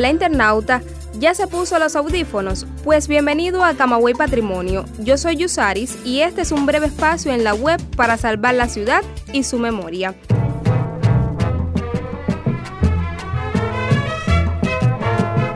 [0.00, 0.80] Hola internauta,
[1.18, 2.66] ¿ya se puso los audífonos?
[2.84, 4.86] Pues bienvenido a Camagüey Patrimonio.
[4.98, 8.70] Yo soy Yusaris y este es un breve espacio en la web para salvar la
[8.70, 9.02] ciudad
[9.34, 10.14] y su memoria.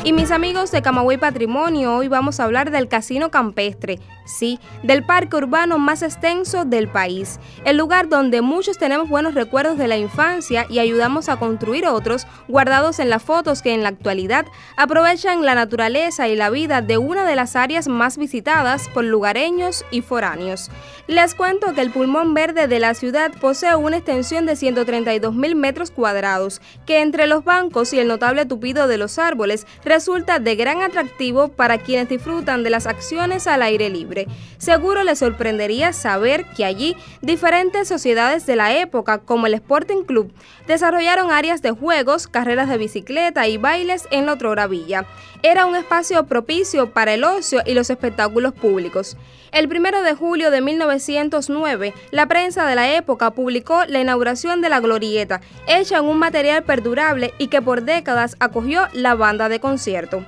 [0.04, 5.02] Y mis amigos de Camagüey Patrimonio, hoy vamos a hablar del Casino Campestre, sí, del
[5.02, 9.96] parque urbano más extenso del país, el lugar donde muchos tenemos buenos recuerdos de la
[9.96, 14.44] infancia y ayudamos a construir otros guardados en las fotos que en la actualidad
[14.76, 19.86] aprovechan la naturaleza y la vida de una de las áreas más visitadas por lugareños
[19.90, 20.70] y foráneos.
[21.06, 25.56] Les cuento que el pulmón verde de la ciudad posee una extensión de 132 mil
[25.56, 30.56] metros cuadrados, que entre los bancos y el notable tupido de los árboles resulta de
[30.56, 34.26] gran atractivo para quienes disfrutan de las acciones al aire libre.
[34.58, 40.32] Seguro les sorprendería saber que allí diferentes sociedades de la época, como el Sporting Club,
[40.66, 45.06] desarrollaron áreas de juegos, carreras de bicicleta y bailes en la otrora villa.
[45.44, 49.16] Era un espacio propicio para el ocio y los espectáculos públicos.
[49.54, 54.68] El 1 de julio de 1909, la prensa de la época publicó la inauguración de
[54.68, 59.60] la glorieta, hecha en un material perdurable y que por décadas acogió la banda de
[59.84, 60.24] concierto.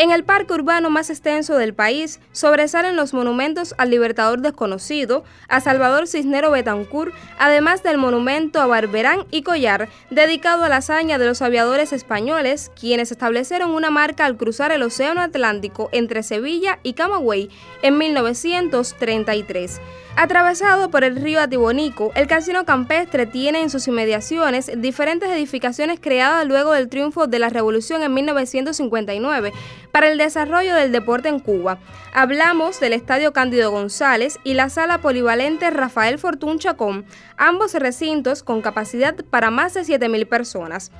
[0.00, 5.60] En el parque urbano más extenso del país sobresalen los monumentos al Libertador desconocido, a
[5.60, 11.26] Salvador Cisnero Betancourt, además del monumento a Barberán y Collar, dedicado a la hazaña de
[11.26, 16.92] los aviadores españoles, quienes establecieron una marca al cruzar el Océano Atlántico entre Sevilla y
[16.92, 17.50] Camagüey
[17.82, 19.80] en 1933.
[20.20, 26.44] Atravesado por el río Atibonico, el Casino Campestre tiene en sus inmediaciones diferentes edificaciones creadas
[26.44, 29.52] luego del triunfo de la Revolución en 1959
[29.92, 31.78] para el desarrollo del deporte en Cuba.
[32.12, 37.04] Hablamos del Estadio Cándido González y la Sala Polivalente Rafael Fortún Chacón,
[37.36, 40.90] ambos recintos con capacidad para más de 7.000 personas.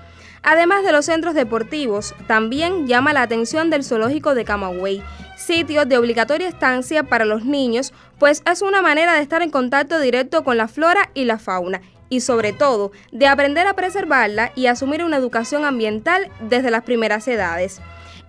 [0.42, 5.02] Además de los centros deportivos, también llama la atención del Zoológico de Camagüey,
[5.36, 9.98] sitio de obligatoria estancia para los niños, pues es una manera de estar en contacto
[10.00, 14.66] directo con la flora y la fauna y sobre todo de aprender a preservarla y
[14.66, 17.80] asumir una educación ambiental desde las primeras edades.